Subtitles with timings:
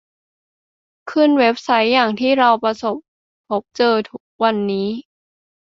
[1.11, 2.97] ขึ้นเว็บไซต์อย่างที่เราประสบ
[3.47, 4.87] พบเจอทุกวันนี้